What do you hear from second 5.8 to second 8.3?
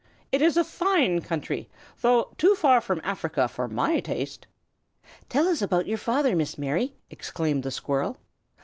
your father, Miss Mary!" exclaimed the squirrel.